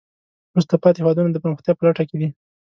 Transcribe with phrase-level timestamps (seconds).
[0.51, 2.29] وروسته پاتې هېوادونه د پرمختیا په لټه کې دي.